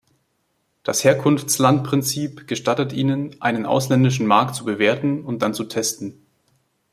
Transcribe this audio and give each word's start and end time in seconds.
Das 0.81 1.03
Herkunftslandprinzip 1.03 2.47
gestattet 2.47 2.91
ihnen, 2.91 3.39
einen 3.39 3.67
ausländischen 3.67 4.25
Markt 4.25 4.55
zu 4.55 4.65
bewerten 4.65 5.23
und 5.23 5.43
dann 5.43 5.53
zu 5.53 5.63
testen. 5.63 6.25